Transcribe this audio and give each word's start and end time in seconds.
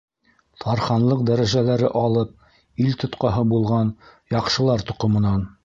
Тарханлыҡ 0.61 1.21
дәрәжәләре 1.27 1.91
алып, 2.01 2.33
ил 2.87 2.97
тотҡаһы 3.05 3.47
булған 3.55 3.95
яҡшылар 4.41 4.91
тоҡомонан. 4.93 5.49